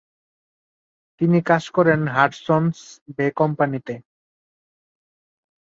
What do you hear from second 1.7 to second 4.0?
করেন হাডসন’স বে কোম্পানিতে।